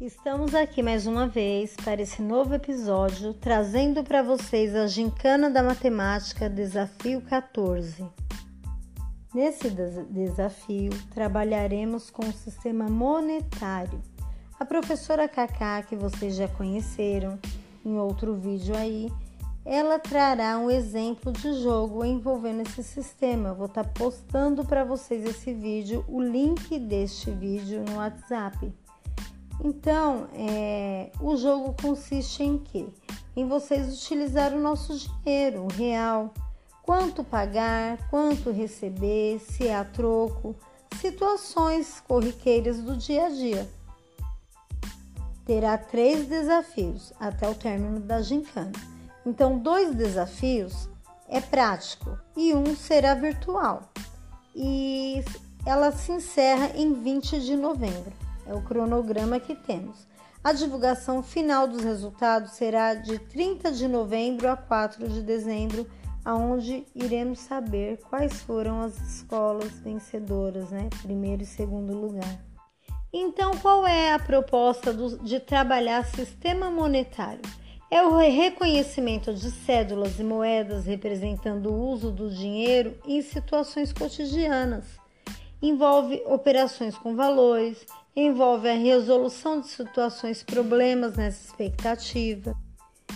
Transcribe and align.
Estamos 0.00 0.54
aqui 0.54 0.82
mais 0.82 1.06
uma 1.06 1.28
vez 1.28 1.76
para 1.76 2.00
esse 2.00 2.22
novo 2.22 2.54
episódio, 2.54 3.34
trazendo 3.34 4.02
para 4.02 4.22
vocês 4.22 4.74
a 4.74 4.86
Gincana 4.86 5.50
da 5.50 5.62
Matemática 5.62 6.48
Desafio 6.48 7.20
14. 7.20 8.06
Nesse 9.34 9.68
desafio, 9.68 10.90
trabalharemos 11.10 12.08
com 12.08 12.26
o 12.26 12.32
sistema 12.32 12.88
monetário. 12.88 14.00
A 14.58 14.64
professora 14.64 15.28
Kaká, 15.28 15.82
que 15.82 15.94
vocês 15.94 16.34
já 16.34 16.48
conheceram 16.48 17.38
em 17.84 17.98
outro 17.98 18.34
vídeo 18.34 18.74
aí, 18.74 19.12
ela 19.66 19.98
trará 19.98 20.56
um 20.56 20.70
exemplo 20.70 21.30
de 21.30 21.52
jogo 21.60 22.06
envolvendo 22.06 22.62
esse 22.62 22.82
sistema. 22.82 23.50
Eu 23.50 23.54
vou 23.54 23.66
estar 23.66 23.84
tá 23.84 23.90
postando 23.90 24.64
para 24.64 24.82
vocês 24.82 25.22
esse 25.26 25.52
vídeo, 25.52 26.02
o 26.08 26.22
link 26.22 26.78
deste 26.78 27.30
vídeo 27.30 27.84
no 27.86 27.96
WhatsApp. 27.96 28.72
Então, 29.62 30.28
é, 30.34 31.10
o 31.20 31.36
jogo 31.36 31.74
consiste 31.80 32.42
em 32.42 32.58
quê? 32.58 32.86
Em 33.36 33.46
vocês 33.46 33.92
utilizar 33.92 34.54
o 34.54 34.60
nosso 34.60 34.96
dinheiro, 34.96 35.64
o 35.64 35.68
real. 35.68 36.32
Quanto 36.82 37.22
pagar, 37.22 38.08
quanto 38.08 38.50
receber, 38.50 39.38
se 39.38 39.70
há 39.70 39.84
troco, 39.84 40.56
situações 41.00 42.00
corriqueiras 42.00 42.80
do 42.80 42.96
dia 42.96 43.26
a 43.26 43.28
dia. 43.28 43.70
Terá 45.44 45.76
três 45.76 46.26
desafios 46.26 47.12
até 47.20 47.48
o 47.48 47.54
término 47.54 48.00
da 48.00 48.22
gincana. 48.22 48.72
Então, 49.26 49.58
dois 49.58 49.94
desafios 49.94 50.88
é 51.28 51.40
prático 51.40 52.18
e 52.36 52.54
um 52.54 52.74
será 52.74 53.14
virtual. 53.14 53.82
E 54.54 55.22
ela 55.66 55.92
se 55.92 56.12
encerra 56.12 56.70
em 56.74 56.94
20 56.94 57.40
de 57.40 57.56
novembro. 57.56 58.29
É 58.50 58.54
o 58.54 58.62
cronograma 58.62 59.38
que 59.38 59.54
temos. 59.54 60.08
A 60.42 60.52
divulgação 60.52 61.22
final 61.22 61.68
dos 61.68 61.84
resultados 61.84 62.50
será 62.52 62.94
de 62.94 63.16
30 63.16 63.70
de 63.70 63.86
novembro 63.86 64.50
a 64.50 64.56
4 64.56 65.08
de 65.08 65.22
dezembro, 65.22 65.86
aonde 66.24 66.84
iremos 66.92 67.38
saber 67.38 68.00
quais 68.10 68.42
foram 68.42 68.80
as 68.82 68.98
escolas 69.00 69.70
vencedoras, 69.78 70.70
né? 70.70 70.88
Primeiro 71.00 71.44
e 71.44 71.46
segundo 71.46 71.96
lugar. 71.96 72.44
Então, 73.12 73.52
qual 73.58 73.86
é 73.86 74.14
a 74.14 74.18
proposta 74.18 74.92
do, 74.92 75.16
de 75.18 75.38
trabalhar 75.38 76.04
sistema 76.04 76.68
monetário? 76.72 77.42
É 77.88 78.02
o 78.02 78.16
reconhecimento 78.16 79.32
de 79.32 79.52
cédulas 79.52 80.18
e 80.18 80.24
moedas 80.24 80.86
representando 80.86 81.66
o 81.70 81.88
uso 81.88 82.10
do 82.10 82.28
dinheiro 82.28 82.98
em 83.06 83.22
situações 83.22 83.92
cotidianas. 83.92 84.86
Envolve 85.62 86.22
operações 86.26 86.96
com 86.96 87.14
valores, 87.14 87.84
envolve 88.14 88.68
a 88.68 88.74
resolução 88.74 89.60
de 89.60 89.68
situações, 89.68 90.42
problemas 90.42 91.16
nessa 91.16 91.46
expectativa. 91.46 92.54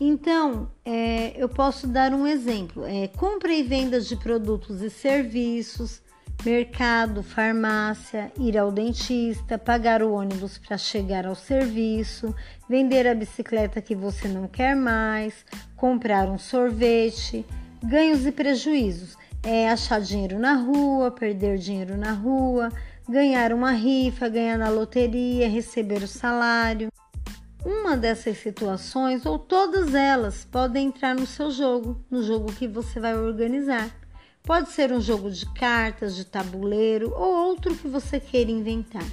Então, 0.00 0.70
é, 0.84 1.32
eu 1.36 1.48
posso 1.48 1.86
dar 1.86 2.12
um 2.12 2.26
exemplo: 2.26 2.84
é, 2.84 3.08
compra 3.08 3.52
e 3.52 3.62
venda 3.62 4.00
de 4.00 4.16
produtos 4.16 4.80
e 4.82 4.90
serviços, 4.90 6.00
mercado, 6.44 7.22
farmácia, 7.22 8.30
ir 8.38 8.56
ao 8.56 8.70
dentista, 8.70 9.58
pagar 9.58 10.02
o 10.02 10.12
ônibus 10.12 10.56
para 10.58 10.78
chegar 10.78 11.26
ao 11.26 11.34
serviço, 11.34 12.34
vender 12.68 13.06
a 13.06 13.14
bicicleta 13.14 13.82
que 13.82 13.94
você 13.94 14.28
não 14.28 14.46
quer 14.46 14.76
mais, 14.76 15.44
comprar 15.76 16.28
um 16.28 16.38
sorvete, 16.38 17.44
ganhos 17.82 18.24
e 18.24 18.32
prejuízos. 18.32 19.16
É 19.42 19.68
achar 19.68 20.00
dinheiro 20.00 20.38
na 20.38 20.54
rua, 20.54 21.10
perder 21.10 21.58
dinheiro 21.58 21.96
na 21.96 22.12
rua, 22.12 22.70
ganhar 23.08 23.52
uma 23.54 23.70
rifa, 23.70 24.28
ganhar 24.28 24.58
na 24.58 24.68
loteria, 24.68 25.48
receber 25.48 26.02
o 26.02 26.08
salário. 26.08 26.88
Uma 27.64 27.96
dessas 27.96 28.36
situações 28.38 29.24
ou 29.24 29.38
todas 29.38 29.94
elas 29.94 30.44
podem 30.44 30.88
entrar 30.88 31.14
no 31.14 31.26
seu 31.26 31.50
jogo, 31.50 32.04
no 32.10 32.22
jogo 32.22 32.52
que 32.52 32.68
você 32.68 33.00
vai 33.00 33.16
organizar. 33.16 33.90
Pode 34.42 34.70
ser 34.70 34.92
um 34.92 35.00
jogo 35.00 35.30
de 35.30 35.46
cartas, 35.54 36.14
de 36.16 36.24
tabuleiro 36.24 37.12
ou 37.16 37.48
outro 37.48 37.74
que 37.74 37.88
você 37.88 38.20
queira 38.20 38.50
inventar. 38.50 39.04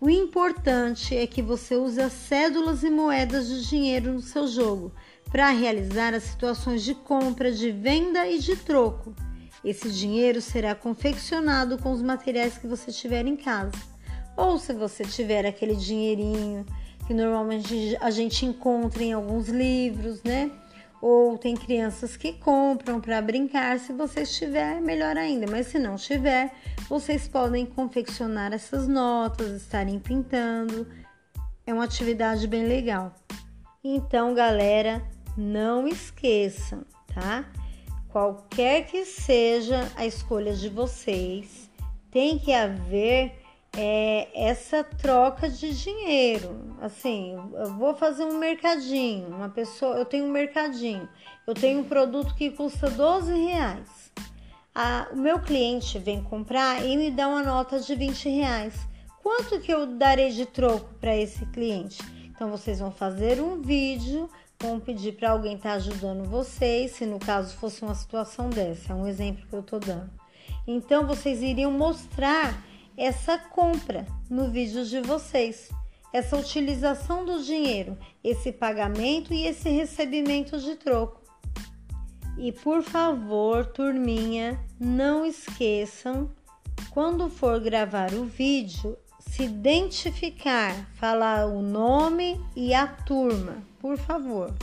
O 0.00 0.10
importante 0.10 1.16
é 1.16 1.26
que 1.26 1.40
você 1.40 1.74
use 1.74 2.00
as 2.00 2.12
cédulas 2.12 2.82
e 2.82 2.90
moedas 2.90 3.48
de 3.48 3.66
dinheiro 3.66 4.12
no 4.12 4.20
seu 4.20 4.46
jogo 4.46 4.92
para 5.30 5.50
realizar 5.50 6.14
as 6.14 6.24
situações 6.24 6.82
de 6.82 6.94
compra, 6.94 7.50
de 7.50 7.70
venda 7.70 8.28
e 8.28 8.38
de 8.38 8.56
troco. 8.56 9.14
Esse 9.66 9.90
dinheiro 9.90 10.40
será 10.40 10.76
confeccionado 10.76 11.76
com 11.76 11.90
os 11.90 12.00
materiais 12.00 12.56
que 12.56 12.68
você 12.68 12.92
tiver 12.92 13.26
em 13.26 13.36
casa. 13.36 13.72
Ou 14.36 14.60
se 14.60 14.72
você 14.72 15.02
tiver 15.02 15.44
aquele 15.44 15.74
dinheirinho 15.74 16.64
que 17.04 17.12
normalmente 17.12 17.96
a 18.00 18.08
gente 18.12 18.46
encontra 18.46 19.02
em 19.02 19.12
alguns 19.12 19.48
livros, 19.48 20.22
né? 20.22 20.52
Ou 21.02 21.36
tem 21.36 21.56
crianças 21.56 22.16
que 22.16 22.34
compram 22.34 23.00
para 23.00 23.20
brincar. 23.20 23.80
Se 23.80 23.92
você 23.92 24.20
estiver, 24.20 24.80
melhor 24.80 25.16
ainda. 25.16 25.50
Mas 25.50 25.66
se 25.66 25.80
não 25.80 25.96
tiver, 25.96 26.54
vocês 26.88 27.26
podem 27.26 27.66
confeccionar 27.66 28.52
essas 28.52 28.86
notas, 28.86 29.62
estarem 29.62 29.98
pintando. 29.98 30.86
É 31.66 31.74
uma 31.74 31.84
atividade 31.84 32.46
bem 32.46 32.66
legal. 32.66 33.12
Então, 33.82 34.32
galera, 34.32 35.02
não 35.36 35.88
esqueçam, 35.88 36.84
tá? 37.12 37.44
Qualquer 38.16 38.86
que 38.86 39.04
seja 39.04 39.92
a 39.94 40.06
escolha 40.06 40.54
de 40.54 40.70
vocês, 40.70 41.68
tem 42.10 42.38
que 42.38 42.50
haver 42.50 43.34
é, 43.76 44.28
essa 44.34 44.82
troca 44.82 45.50
de 45.50 45.78
dinheiro. 45.78 46.58
Assim, 46.80 47.38
eu 47.52 47.74
vou 47.74 47.94
fazer 47.94 48.24
um 48.24 48.38
mercadinho, 48.38 49.28
uma 49.28 49.50
pessoa, 49.50 49.96
eu 49.96 50.06
tenho 50.06 50.24
um 50.24 50.30
mercadinho, 50.30 51.06
eu 51.46 51.52
tenho 51.52 51.80
um 51.80 51.84
produto 51.84 52.34
que 52.34 52.50
custa 52.50 52.88
12 52.88 53.34
reais. 53.34 54.10
A, 54.74 55.08
o 55.12 55.16
meu 55.16 55.38
cliente 55.38 55.98
vem 55.98 56.22
comprar 56.22 56.82
e 56.86 56.96
me 56.96 57.10
dá 57.10 57.28
uma 57.28 57.42
nota 57.42 57.78
de 57.78 57.94
20 57.94 58.30
reais. 58.30 58.74
Quanto 59.22 59.60
que 59.60 59.70
eu 59.70 59.86
darei 59.86 60.30
de 60.30 60.46
troco 60.46 60.88
para 60.98 61.14
esse 61.14 61.44
cliente? 61.44 61.98
Então 62.34 62.50
vocês 62.50 62.78
vão 62.78 62.90
fazer 62.90 63.42
um 63.42 63.60
vídeo 63.60 64.26
vão 64.60 64.80
pedir 64.80 65.12
para 65.12 65.30
alguém 65.30 65.56
estar 65.56 65.70
tá 65.70 65.74
ajudando 65.76 66.28
vocês, 66.28 66.92
se 66.92 67.06
no 67.06 67.18
caso 67.18 67.56
fosse 67.56 67.82
uma 67.82 67.94
situação 67.94 68.48
dessa, 68.48 68.92
é 68.92 68.96
um 68.96 69.06
exemplo 69.06 69.46
que 69.46 69.54
eu 69.54 69.60
estou 69.60 69.80
dando. 69.80 70.10
Então 70.66 71.06
vocês 71.06 71.42
iriam 71.42 71.70
mostrar 71.70 72.64
essa 72.96 73.38
compra 73.38 74.06
no 74.28 74.50
vídeo 74.50 74.84
de 74.84 75.00
vocês, 75.00 75.70
essa 76.12 76.36
utilização 76.36 77.24
do 77.24 77.42
dinheiro, 77.42 77.96
esse 78.24 78.50
pagamento 78.50 79.34
e 79.34 79.46
esse 79.46 79.68
recebimento 79.68 80.58
de 80.58 80.74
troco. 80.76 81.20
E 82.38 82.52
por 82.52 82.82
favor, 82.82 83.66
turminha, 83.66 84.58
não 84.78 85.24
esqueçam 85.24 86.30
quando 86.90 87.28
for 87.28 87.60
gravar 87.60 88.12
o 88.14 88.24
vídeo, 88.24 88.96
se 89.30 89.42
identificar, 89.42 90.74
falar 90.94 91.46
o 91.46 91.60
nome 91.60 92.40
e 92.54 92.72
a 92.72 92.86
turma, 92.86 93.58
por 93.80 93.98
favor. 93.98 94.54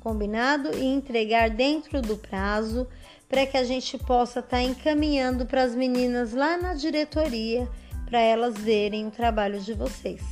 Combinado? 0.00 0.70
E 0.76 0.84
entregar 0.84 1.50
dentro 1.50 2.00
do 2.00 2.16
prazo 2.16 2.86
para 3.28 3.46
que 3.46 3.56
a 3.56 3.64
gente 3.64 3.98
possa 3.98 4.40
estar 4.40 4.56
tá 4.56 4.62
encaminhando 4.62 5.44
para 5.44 5.62
as 5.62 5.74
meninas 5.74 6.32
lá 6.32 6.56
na 6.56 6.74
diretoria 6.74 7.68
para 8.06 8.20
elas 8.20 8.56
verem 8.56 9.06
o 9.06 9.10
trabalho 9.10 9.60
de 9.60 9.74
vocês. 9.74 10.22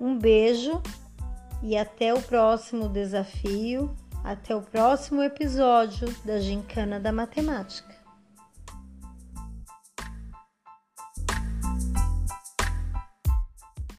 Um 0.00 0.16
beijo 0.16 0.80
e 1.62 1.76
até 1.76 2.14
o 2.14 2.22
próximo 2.22 2.88
desafio, 2.88 3.94
até 4.22 4.54
o 4.54 4.62
próximo 4.62 5.22
episódio 5.22 6.08
da 6.24 6.38
Gincana 6.38 7.00
da 7.00 7.10
Matemática. 7.10 7.95